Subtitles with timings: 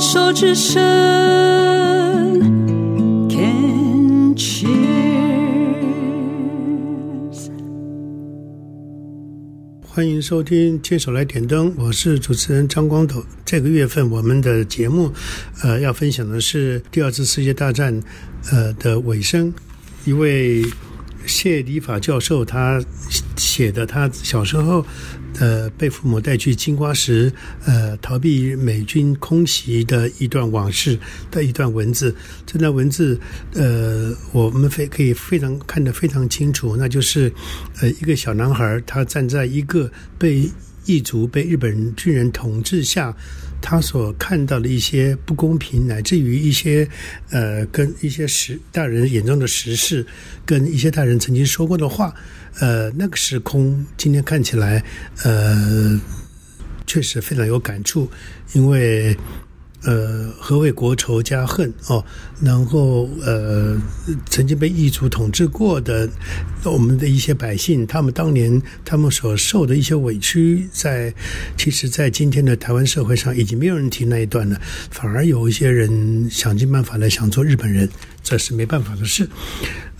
[0.00, 0.80] 手之声
[3.28, 4.70] ，Can cheers。
[9.86, 13.22] 欢迎收听《牵手来点灯》，我是主持人张光斗。
[13.44, 15.12] 这个月份我们的节目，
[15.62, 18.02] 呃，要分享的是第二次世界大战，
[18.50, 19.52] 呃的尾声。
[20.06, 20.64] 一位
[21.26, 22.82] 谢里法教授他
[23.36, 24.82] 写的，他小时候
[25.38, 27.32] 呃被父母带去金瓜石，
[27.64, 30.98] 呃逃避美军空袭的一段往事
[31.30, 32.14] 的一段文字。
[32.46, 33.18] 这段文字，
[33.54, 37.32] 呃，我们非可以非常看得非常清楚，那就是
[37.80, 40.50] 呃一个小男孩，他站在一个被
[40.86, 43.14] 异族、被日本军人统治下。
[43.60, 46.88] 他所看到的一些不公平，乃至于一些
[47.30, 50.06] 呃，跟一些时大人眼中的时事，
[50.44, 52.14] 跟一些大人曾经说过的话，
[52.60, 54.82] 呃，那个时空今天看起来，
[55.24, 56.00] 呃，
[56.86, 58.10] 确实非常有感触，
[58.52, 59.16] 因为。
[59.82, 62.04] 呃，何为国仇家恨哦？
[62.40, 63.80] 然后呃，
[64.28, 66.08] 曾经被异族统治过的
[66.64, 71.12] 我们的一些百姓，他们当年他们所受的一些委屈，在
[71.56, 74.60] 其实，在今天的台湾社会上，已经没有人提那一段了，
[74.90, 77.88] 反而有一些人想尽办法来想做日本人，
[78.22, 79.26] 这是没办法的事。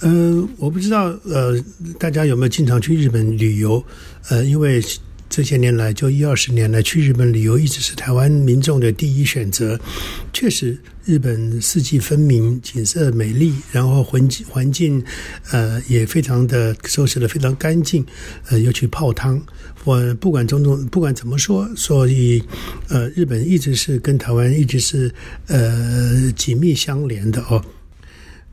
[0.03, 1.59] 嗯，我不知道呃，
[1.99, 3.83] 大家有没有经常去日本旅游？
[4.29, 4.83] 呃，因为。
[5.31, 9.81] 这些年来，就一二十年来，去日本旅游一直是台湾民众的第一选择。
[10.33, 15.01] 确实，日本四季分明，景色美丽，然后环境环境，
[15.53, 18.05] 呃，也非常的收拾的非常干净。
[18.49, 19.41] 呃，又去泡汤，
[19.85, 22.43] 我不管种种，不管怎么说，所以，
[22.89, 25.15] 呃，日本一直是跟台湾一直是
[25.47, 27.65] 呃紧密相连的哦。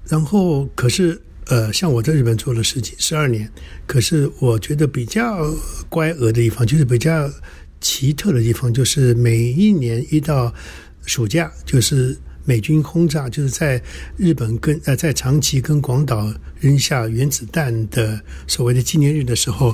[0.07, 1.19] 然后，可是。
[1.49, 3.49] 呃，像我在日本做了十几十二年，
[3.85, 5.53] 可是我觉得比较
[5.89, 7.29] 乖鹅的地方，就是比较
[7.79, 10.53] 奇特的地方，就是每一年一到
[11.05, 13.81] 暑假，就是美军轰炸，就是在
[14.17, 19.73] 日本跟呃在长崎跟广岛扔下原子弹的所谓的纪念日的时候，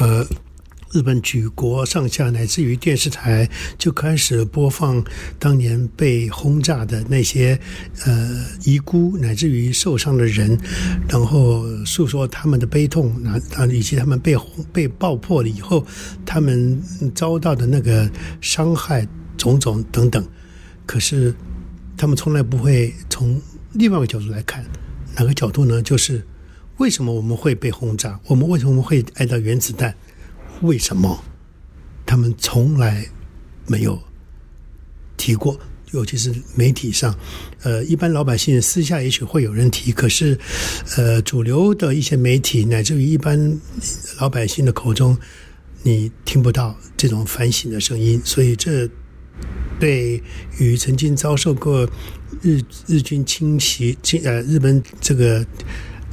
[0.00, 0.26] 呃。
[0.94, 5.04] 日本举国上下乃至于电视台就开始播放
[5.40, 7.58] 当年被轰炸的那些
[8.06, 10.56] 呃遗孤，乃至于受伤的人，
[11.08, 14.36] 然后诉说他们的悲痛，那啊以及他们被
[14.72, 15.84] 被爆破了以后，
[16.24, 16.80] 他们
[17.12, 18.08] 遭到的那个
[18.40, 19.04] 伤害
[19.36, 20.24] 种种等等。
[20.86, 21.34] 可是
[21.96, 24.64] 他们从来不会从另外一个角度来看，
[25.16, 25.82] 哪个角度呢？
[25.82, 26.24] 就是
[26.76, 28.20] 为什么我们会被轰炸？
[28.28, 29.92] 我们为什么会挨到原子弹？
[30.62, 31.22] 为什么
[32.06, 33.06] 他们从来
[33.66, 33.98] 没有
[35.16, 35.58] 提过？
[35.92, 37.16] 尤其是媒体上，
[37.62, 40.36] 呃，一般老百姓私下也许会有人提，可是，
[40.96, 43.38] 呃，主流的一些媒体乃至于一般
[44.18, 45.16] 老百姓的口中，
[45.84, 48.20] 你听不到这种反省的声音。
[48.24, 48.90] 所以，这
[49.78, 50.20] 对
[50.58, 51.88] 于曾经遭受过
[52.42, 55.46] 日日军侵袭、侵呃日本这个。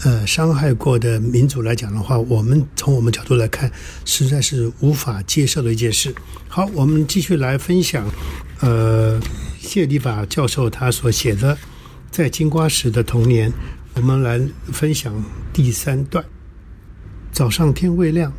[0.03, 3.71] 呃，伤害过的民族来讲的话，我们从我们角度来看，
[4.03, 6.11] 实在是无法接受的一件事。
[6.47, 8.09] 好，我们继续来分享，
[8.61, 9.21] 呃，
[9.59, 11.55] 谢立法教授他所写的
[12.09, 13.51] 《在金瓜石的童年》，
[13.93, 14.41] 我们来
[14.73, 15.23] 分享
[15.53, 16.25] 第三段。
[17.31, 18.33] 早上天未亮，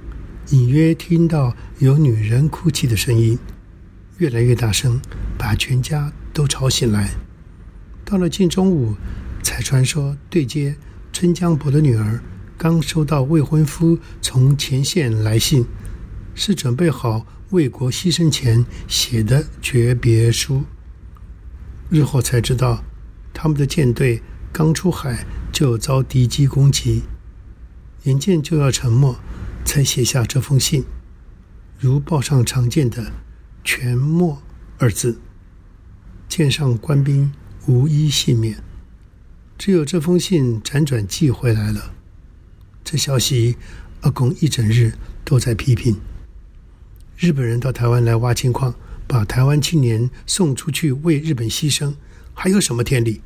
[0.50, 3.38] 隐约听到有女人哭泣的声音，
[4.18, 5.00] 越来越大声，
[5.38, 7.08] 把全家都吵醒来。
[8.04, 8.96] 到了近中午，
[9.44, 10.74] 才传说对接。
[11.12, 12.20] 春江伯的女儿
[12.56, 15.66] 刚收到未婚夫从前线来信，
[16.34, 20.64] 是准备好为国牺牲前写的诀别书。
[21.90, 22.82] 日后才知道，
[23.34, 27.02] 他们的舰队刚出海就遭敌机攻击，
[28.04, 29.14] 眼见就要沉没，
[29.64, 30.84] 才写下这封信，
[31.78, 33.12] 如报上常见的
[33.62, 34.40] “全没”
[34.78, 35.18] 二字。
[36.26, 37.30] 舰上官兵
[37.66, 38.62] 无一幸免。
[39.64, 41.94] 只有这封信辗转寄回来了。
[42.82, 43.54] 这消息，
[44.00, 44.92] 阿公一整日
[45.24, 45.96] 都在批评。
[47.16, 48.74] 日本人到台湾来挖金矿，
[49.06, 51.94] 把台湾青年送出去为日本牺牲，
[52.34, 53.20] 还有什么天理？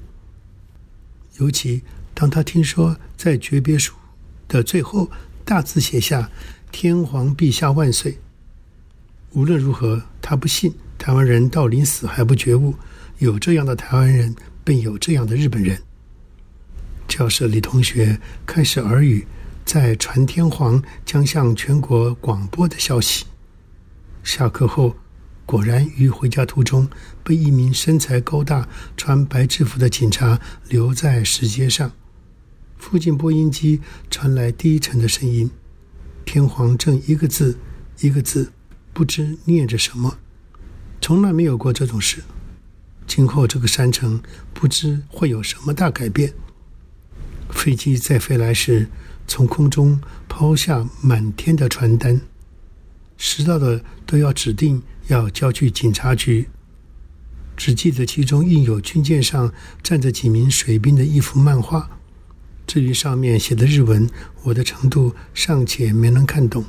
[1.38, 1.80] 尤其
[2.12, 3.94] 当他听说在诀别书
[4.46, 5.10] 的最后
[5.42, 6.30] 大字写下
[6.70, 8.18] “天皇陛下万岁”，
[9.32, 12.74] 无论如何，他不信台湾人到临死还不觉悟。
[13.20, 15.80] 有这样的台湾人，便有这样的日本人。
[17.08, 19.26] 教室里，同学开始耳语，
[19.64, 23.24] 在传天皇将向全国广播的消息。
[24.22, 24.96] 下课后，
[25.44, 26.88] 果然于回家途中
[27.22, 31.90] 被一名身材高大、穿白制服的警察留在石阶上。
[32.76, 33.80] 附近播音机
[34.10, 35.50] 传来低沉的声音
[36.26, 37.56] ：“天皇正一个字
[38.00, 38.52] 一个字，
[38.92, 40.18] 不知念着什么。
[41.00, 42.22] 从来没有过这种事。
[43.06, 44.20] 今后这个山城
[44.52, 46.32] 不知会有什么大改变。
[47.66, 48.86] 飞机在飞来时，
[49.26, 52.20] 从空中抛下满天的传单，
[53.18, 56.48] 拾到的都要指定要交去警察局。
[57.56, 59.52] 只记得其中印有军舰上
[59.82, 61.90] 站着几名水兵的一幅漫画。
[62.68, 64.08] 至于上面写的日文，
[64.44, 66.64] 我的程度尚且没能看懂。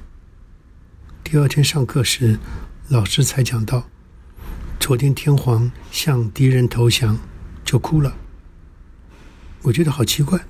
[1.23, 2.39] 第二天上课时，
[2.87, 3.87] 老师才讲到，
[4.79, 7.19] 昨天天皇向敌人投降，
[7.63, 8.17] 就哭了。
[9.61, 10.43] 我觉得好奇怪，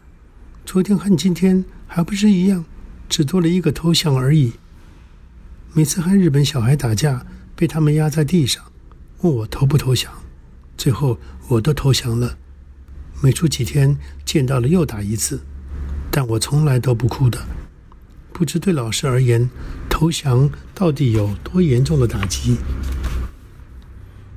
[0.67, 2.65] 昨天和今天还不是一样，
[3.07, 4.51] 只多了一个投降而已。
[5.71, 7.25] 每次和日本小孩打架，
[7.55, 8.61] 被他们压在地上，
[9.21, 10.11] 问我投不投降，
[10.75, 11.17] 最后
[11.47, 12.37] 我都投降了。
[13.21, 15.39] 没出几天，见到了又打一次，
[16.11, 17.39] 但我从来都不哭的。
[18.33, 19.49] 不知对老师而言，
[19.89, 22.57] 投降到底有多严重的打击？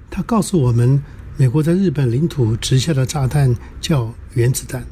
[0.08, 1.02] 他告诉我们，
[1.36, 4.86] 美国在日本领土掷下的炸弹叫原子弹，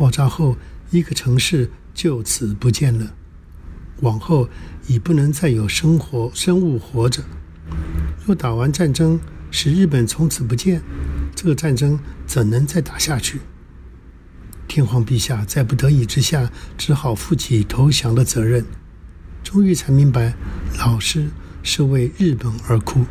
[0.00, 0.56] 爆炸后
[0.90, 3.14] 一个城市就此不见了，
[4.00, 4.48] 往后
[4.86, 7.22] 已不能再有生活生物活着。
[8.24, 9.20] 若打完战争，
[9.50, 10.80] 使日本从此不见。
[11.36, 13.40] 这个战争怎能再打下去？
[14.66, 18.64] 天皇陛下在不得已之下，只好负起投降的责任。
[19.44, 20.34] 终于才明白，
[20.78, 21.28] 老师
[21.62, 23.04] 是为日本而哭。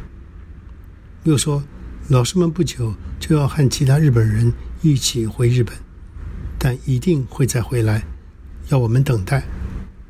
[1.23, 1.63] 又说，
[2.07, 4.51] 老师们不久就要和其他日本人
[4.81, 5.75] 一起回日本，
[6.59, 8.03] 但一定会再回来，
[8.67, 9.43] 要我们等待。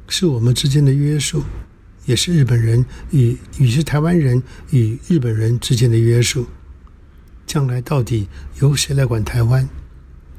[0.07, 1.44] 是我们之间的约束，
[2.07, 4.42] 也是日本人与与是台湾人
[4.72, 6.48] 与日本人之间的约束。
[7.46, 8.28] 将来到底
[8.60, 9.69] 由谁来管台湾？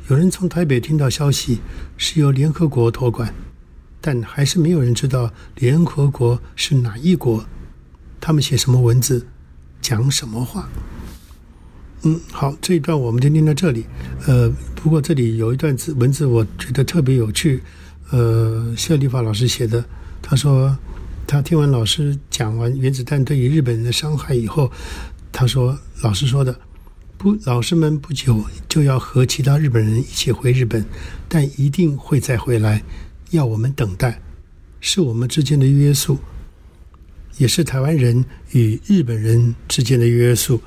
[0.08, 1.60] 有人从台北听到消息，
[1.96, 3.32] 是由联合国托管，
[4.00, 7.44] 但还是没有人知道联合国是哪一国。
[8.20, 9.24] 他们写什么文字，
[9.80, 10.68] 讲什么话？
[12.02, 13.86] 嗯，好，这一段我们就念到这里。
[14.26, 17.62] 呃，不过这里有一段字文字，我觉得特别有趣。
[18.10, 19.84] 呃，谢立法老师写的，
[20.22, 20.76] 他说
[21.26, 24.72] 他听完老师讲完原子弹对于日本人的伤害以后，
[25.30, 26.58] 他说老师说的。
[27.18, 30.82] 不，老师们不久就要和其他日本人一起回日本，
[31.28, 32.82] 但一定会再回来，
[33.32, 34.18] 要我们等待，
[34.80, 36.18] 是我们之间的约束，
[37.36, 40.58] 也是台湾人与日本人之间的约束。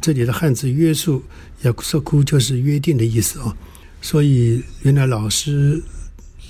[0.00, 1.22] 这里的汉字“约束”
[1.62, 3.54] 也说哭就是约定的意思哦。
[4.00, 5.82] 所以，原来老师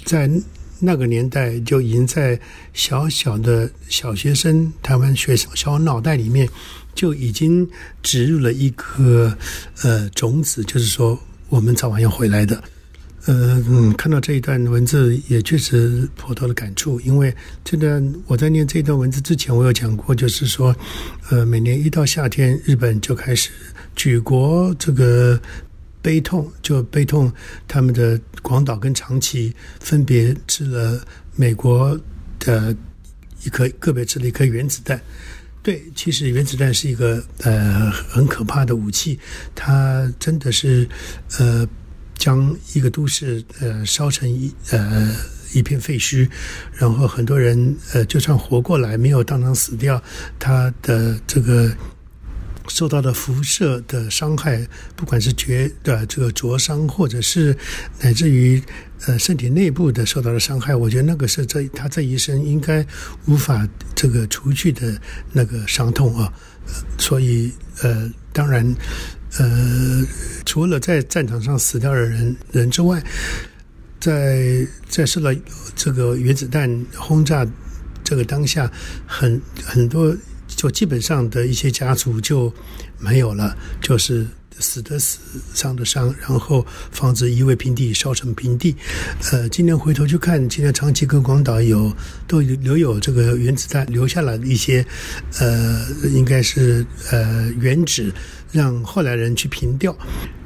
[0.05, 0.31] 在
[0.79, 2.39] 那个年代就已经在
[2.75, 6.49] 小小的小学生台湾学生小脑袋里面。
[6.97, 7.69] 就已经
[8.03, 9.31] 植入了一颗
[9.83, 11.21] 呃种子，就是说
[11.51, 12.65] 我们早晚要回来的。
[13.27, 17.35] 呃，嗯，看到这一段文字也确实颇多的感触，因为
[17.65, 20.75] 这段我在念这段文字之前，我有讲过，就是说，
[21.29, 23.51] 呃，每年一到夏天，日本就开始
[23.97, 25.41] 举国这个
[26.01, 27.33] 悲痛，就悲痛
[27.67, 31.99] 他们的广岛跟长崎分别吃了美国
[32.39, 32.73] 的
[33.45, 35.01] 一颗个别吃了一颗原子弹。
[35.65, 39.19] 对，其实原子弹是一个呃很可怕的武器，
[39.53, 40.89] 它真的是
[41.41, 41.69] 呃
[42.17, 45.15] 将一个都市呃烧成一呃
[45.53, 46.29] 一片废墟，
[46.75, 50.03] 然后很多人呃就算活过来没有当场死掉，
[50.39, 51.75] 他的这个。
[52.69, 57.57] 受到的辐射的伤害，不管是绝的这个灼伤，或者是
[58.01, 58.61] 乃至于
[59.07, 62.85] 呃身体内部的受到的伤害，我觉得那个是这他这一生应该
[63.27, 63.65] 无法
[63.95, 65.01] 这个除去的
[65.33, 66.33] 那个伤痛啊。
[66.99, 67.53] 所以
[67.83, 68.67] 呃，当然
[69.39, 70.05] 呃，
[70.45, 73.03] 除了在战场上死掉的人人之外，
[74.01, 75.31] 在在受到
[75.75, 77.47] 这个原子弹轰炸
[78.03, 78.71] 这个当下，
[79.07, 80.17] 很很多。
[80.49, 82.51] 就基本上的一些家族就
[82.99, 84.27] 没有了，就是
[84.59, 85.19] 死的死，
[85.53, 88.75] 伤的伤，然后房子夷为平地，烧成平地。
[89.33, 91.95] 呃，今天回头去看，今天长崎跟广岛有
[92.27, 94.87] 都留有这个原子弹留下了一些，
[95.41, 98.11] 呃，应该是呃原址。
[98.53, 99.97] 让后来人去凭吊，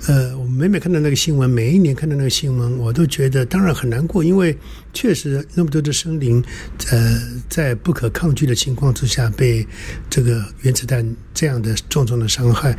[0.06, 4.56] 呃，我每每看到那个新闻，每一年看到那个新闻，我都觉得当然很难过，因为
[4.92, 6.42] 确实那么多的生灵，
[6.90, 9.66] 呃，在不可抗拒的情况之下被
[10.08, 11.04] 这个原子弹
[11.34, 12.76] 这样的重重的伤害。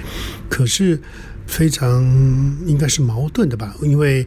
[0.49, 0.99] 可是
[1.47, 2.03] 非常
[2.65, 4.25] 应该是矛盾的吧，因为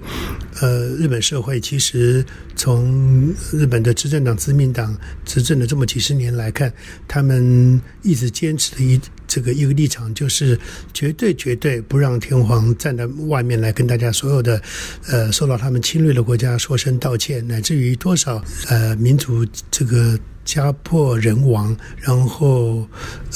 [0.60, 2.24] 呃，日本社会其实
[2.54, 6.72] 从日本的执政党自民党执政的这么几十年来看，
[7.08, 9.00] 他们一直坚持的一
[9.34, 10.56] 这个一个立场就是
[10.92, 14.62] 绝对绝对不让天皇站在外面来跟大家所有的
[15.08, 20.16] 呃受到他们侵略的国家说声道歉，乃至于多少呃民族这个。
[20.44, 22.86] 家破人亡，然后，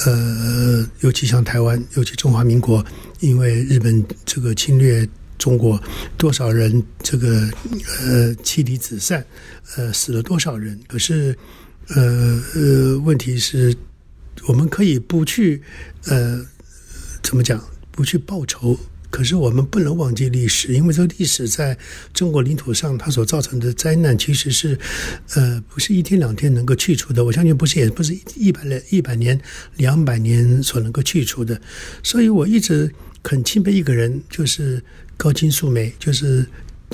[0.05, 2.85] 呃，尤其像台湾，尤其中华民国，
[3.21, 5.83] 因为日本这个侵略中国，
[6.19, 7.49] 多少人这个
[8.05, 9.25] 呃妻离子散，
[9.75, 10.78] 呃死了多少人？
[10.87, 11.35] 可是，
[11.97, 13.75] 呃呃，问题是，
[14.47, 15.62] 我们可以不去
[16.07, 16.45] 呃
[17.23, 18.78] 怎么讲，不去报仇。
[19.11, 21.76] 可是我们不能忘记历史，因为这个历史在
[22.12, 24.78] 中国领土上它所造成的灾难，其实是，
[25.35, 27.25] 呃，不是一天两天能够去除的。
[27.25, 29.40] 我相信不是，也不是一百年、一百年、
[29.76, 31.59] 两百年所能够去除的。
[32.02, 32.92] 所以我一直
[33.25, 34.83] 很钦佩一个人，就是
[35.16, 36.47] 高金素梅，就是。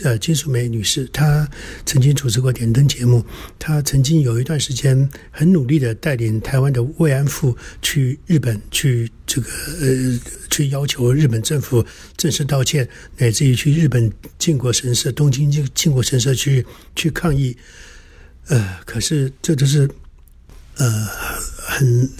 [0.02, 1.48] 呃，金素梅女士，她
[1.86, 3.24] 曾经主持过点灯节目。
[3.58, 9.48] 她曾经有一段时间很努力的带领台湾的慰安妇去日本，去这个
[9.80, 10.20] 呃，
[10.50, 11.84] 去要求日本政府
[12.16, 17.56] 正式道歉，乃至于去日本靖国神社、东京靖靖国神社去去抗议。
[18.48, 19.88] 呃，可是这都是
[20.76, 21.06] 呃
[21.56, 22.10] 很。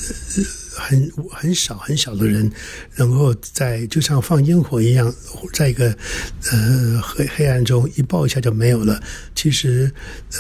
[0.77, 2.51] 很很少很少的人，
[2.97, 5.13] 能够在就像放烟火一样，
[5.53, 5.97] 在一个
[6.51, 9.01] 呃黑黑暗中一爆一下就没有了。
[9.35, 9.91] 其实，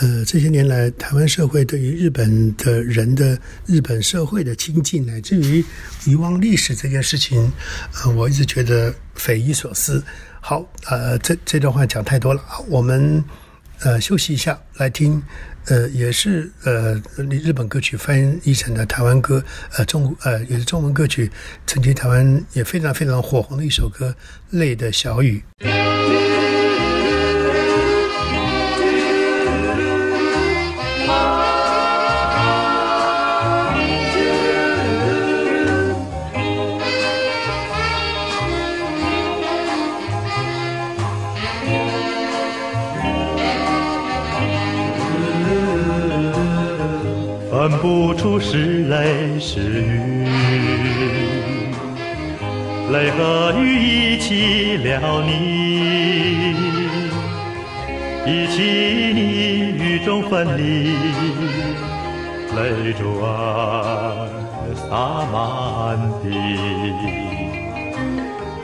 [0.00, 5.64] 呃，这些年来，台湾社会对于日本的人的日本社会的亲近，乃至于
[6.04, 7.52] 遗忘历史这件事情，
[8.02, 10.02] 呃，我一直觉得匪夷所思。
[10.40, 13.22] 好，呃，这这段话讲太多了，我们
[13.80, 15.22] 呃休息一下，来听。
[15.66, 19.42] 呃，也是呃，日本歌曲翻译成的台湾歌，
[19.78, 21.30] 呃，中呃也是中文歌曲，
[21.66, 24.14] 曾经台湾也非常非常火红的一首歌
[24.58, 25.42] 《泪的小雨》。
[47.66, 50.26] 分不出是泪是雨，
[52.92, 56.52] 泪和雨一起了你，
[58.26, 58.60] 一起
[59.14, 59.20] 你
[59.82, 60.92] 雨中分离，
[62.54, 64.28] 泪珠儿
[64.74, 66.28] 洒满地。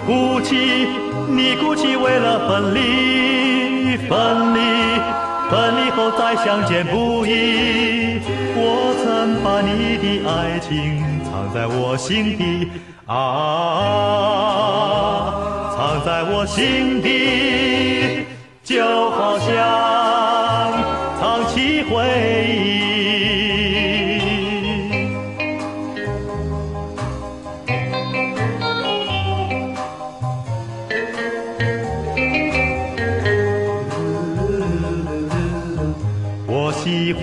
[0.05, 0.55] 哭泣，
[1.27, 4.61] 你哭泣为了分离，分离，
[5.51, 8.21] 分离后再相见不易。
[8.55, 10.71] 我曾把你的爱情
[11.25, 12.71] 藏在我心底，
[13.07, 13.17] 啊，
[15.77, 18.27] 藏在我心底，
[18.63, 19.49] 就好像
[21.19, 21.91] 藏起回
[22.47, 22.70] 忆。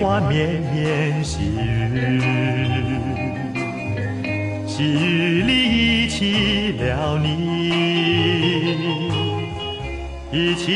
[0.00, 2.20] 喜欢绵绵细雨，
[4.64, 7.26] 细雨里忆起了你，
[10.30, 10.70] 忆起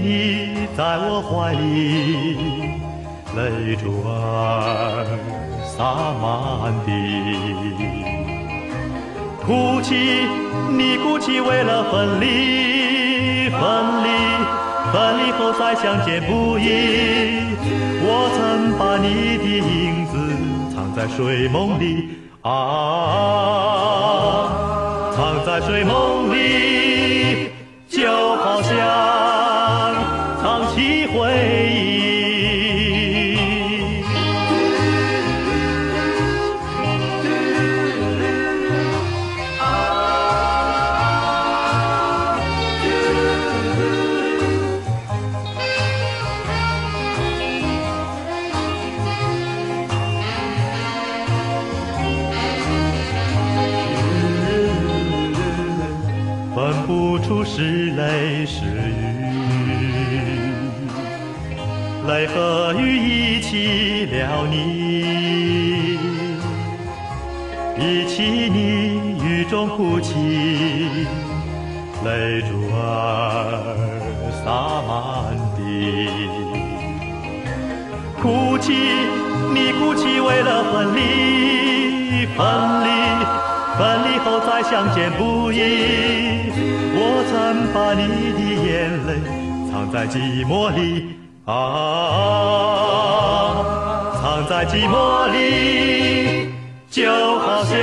[0.00, 2.36] 你在我怀里，
[3.34, 5.04] 泪珠儿
[5.64, 6.88] 洒满地。
[9.44, 10.28] 哭泣，
[10.70, 13.58] 你哭泣为了分离，分
[14.04, 14.59] 离。
[14.92, 16.66] 分离后再相见不易，
[18.02, 20.12] 我曾把你的影子
[20.74, 22.50] 藏在睡梦里，啊，
[25.14, 27.52] 藏在睡梦里，
[27.88, 28.74] 就好像
[30.42, 31.18] 藏起回
[31.56, 31.59] 忆。
[67.82, 70.12] 一起你雨中哭泣，
[72.04, 72.78] 泪珠儿
[74.44, 75.58] 洒满地。
[78.20, 78.74] 哭泣，
[79.54, 82.44] 你哭泣为了分离，分
[82.84, 82.88] 离。
[83.78, 85.58] 分离后再相见不易。
[86.92, 88.02] 我曾把你
[88.36, 88.68] 的眼
[89.06, 89.10] 泪
[89.72, 91.50] 藏在寂寞里啊，
[94.20, 94.94] 藏在寂寞
[95.32, 96.52] 里，
[96.90, 97.78] 就好像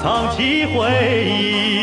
[0.00, 1.81] 藏起回忆。